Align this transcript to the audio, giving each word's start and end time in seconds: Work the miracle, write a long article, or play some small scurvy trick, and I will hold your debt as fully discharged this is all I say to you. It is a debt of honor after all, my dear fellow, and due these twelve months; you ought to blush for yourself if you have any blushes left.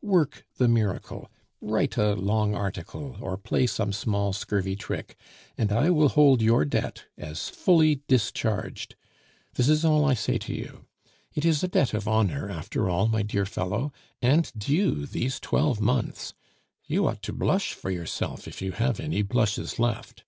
Work 0.00 0.46
the 0.58 0.68
miracle, 0.68 1.28
write 1.60 1.96
a 1.96 2.14
long 2.14 2.54
article, 2.54 3.16
or 3.20 3.36
play 3.36 3.66
some 3.66 3.92
small 3.92 4.32
scurvy 4.32 4.76
trick, 4.76 5.16
and 5.56 5.72
I 5.72 5.90
will 5.90 6.10
hold 6.10 6.40
your 6.40 6.64
debt 6.64 7.06
as 7.16 7.48
fully 7.48 8.02
discharged 8.06 8.94
this 9.54 9.68
is 9.68 9.84
all 9.84 10.04
I 10.04 10.14
say 10.14 10.38
to 10.38 10.54
you. 10.54 10.84
It 11.34 11.44
is 11.44 11.64
a 11.64 11.68
debt 11.68 11.94
of 11.94 12.06
honor 12.06 12.48
after 12.48 12.88
all, 12.88 13.08
my 13.08 13.22
dear 13.24 13.44
fellow, 13.44 13.92
and 14.22 14.52
due 14.56 15.04
these 15.04 15.40
twelve 15.40 15.80
months; 15.80 16.32
you 16.86 17.08
ought 17.08 17.20
to 17.24 17.32
blush 17.32 17.72
for 17.72 17.90
yourself 17.90 18.46
if 18.46 18.62
you 18.62 18.70
have 18.70 19.00
any 19.00 19.22
blushes 19.22 19.80
left. 19.80 20.22